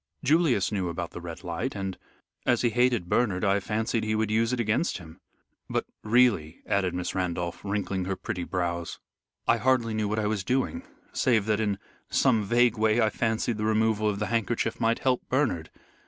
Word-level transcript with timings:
Julius 0.23 0.71
knew 0.71 0.89
about 0.89 1.11
the 1.11 1.21
Red 1.21 1.43
Light, 1.43 1.75
and, 1.75 1.95
as 2.43 2.63
he 2.63 2.71
hated 2.71 3.07
Bernard, 3.07 3.43
I 3.45 3.59
fancied 3.59 4.03
he 4.03 4.15
would 4.15 4.31
use 4.31 4.51
it 4.51 4.59
against 4.59 4.97
him. 4.97 5.21
But 5.69 5.85
really," 6.03 6.63
added 6.65 6.95
Miss 6.95 7.13
Randolph, 7.13 7.63
wrinkling 7.63 8.05
her 8.05 8.15
pretty 8.15 8.43
brows, 8.43 8.97
"I 9.47 9.57
hardly 9.57 9.93
knew 9.93 10.07
what 10.07 10.17
I 10.17 10.25
was 10.25 10.43
doing, 10.43 10.81
save 11.13 11.45
that 11.45 11.59
in 11.59 11.77
some 12.09 12.43
vague 12.43 12.79
way 12.79 12.99
I 12.99 13.11
fancied 13.11 13.57
the 13.57 13.65
removal 13.65 14.09
of 14.09 14.17
the 14.17 14.25
handkerchief 14.33 14.79
might 14.79 14.97
help 14.97 15.21
Bernard. 15.29 15.69